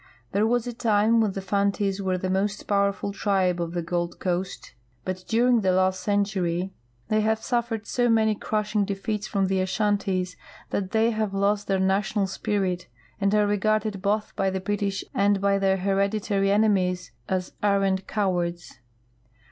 There 0.31 0.47
was 0.47 0.65
a 0.65 0.73
time 0.73 1.21
when 1.21 1.33
the 1.33 1.43
Fantis 1.43 2.01
were 2.01 2.17
the 2.17 2.27
most 2.31 2.63
powerful 2.65 3.11
tril)e 3.13 3.59
of 3.59 3.73
the 3.73 3.83
Gold 3.83 4.19
coast, 4.19 4.73
but 5.05 5.23
during 5.27 5.61
the 5.61 5.71
last 5.71 5.99
century 6.01 6.73
they 7.09 7.21
have 7.21 7.37
8 7.37 7.37
THE 7.37 7.37
GOLD 7.37 7.37
COAST, 7.37 7.37
ASHANTI, 7.37 7.37
AND 7.37 7.37
KUMASSI 7.37 7.47
suffered 7.47 7.87
so 7.87 8.09
many 8.09 8.33
crushing 8.33 8.85
defeats 8.85 9.27
from 9.27 9.45
the 9.45 9.59
Ashantis 9.61 10.35
that 10.71 10.89
they 10.89 11.11
have 11.11 11.35
lost 11.35 11.67
their 11.67 11.77
national 11.79 12.25
spirit, 12.25 12.87
and 13.19 13.35
are 13.35 13.45
regarded 13.45 14.01
both 14.01 14.35
by 14.35 14.49
the 14.49 14.59
Brit 14.59 14.81
ish 14.81 15.03
and 15.13 15.39
by 15.39 15.59
their 15.59 15.77
hereditary 15.77 16.49
enemies 16.51 17.11
as 17.29 17.51
arrant 17.61 18.07
cowards. 18.07 18.79